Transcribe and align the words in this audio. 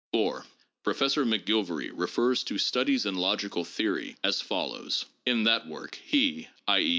4. 0.13 0.43
Professor 0.83 1.25
McGilvary 1.27 1.91
refers 1.93 2.43
to 2.45 2.57
Studies 2.57 3.05
in 3.05 3.13
Logical 3.13 3.63
Theory 3.63 4.15
as 4.23 4.41
fol 4.41 4.71
lows: 4.71 5.05
"In 5.27 5.43
that 5.43 5.67
work 5.67 5.93
he 5.93 6.47
[/'. 6.57 6.75
e. 6.75 6.89